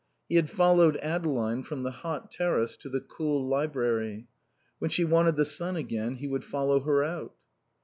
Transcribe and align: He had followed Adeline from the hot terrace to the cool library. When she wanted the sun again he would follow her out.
He 0.27 0.35
had 0.35 0.49
followed 0.49 0.97
Adeline 0.97 1.61
from 1.61 1.83
the 1.83 1.91
hot 1.91 2.31
terrace 2.31 2.75
to 2.77 2.89
the 2.89 3.01
cool 3.01 3.45
library. 3.47 4.25
When 4.79 4.89
she 4.89 5.05
wanted 5.05 5.35
the 5.35 5.45
sun 5.45 5.75
again 5.75 6.15
he 6.15 6.27
would 6.27 6.43
follow 6.43 6.79
her 6.79 7.03
out. 7.03 7.35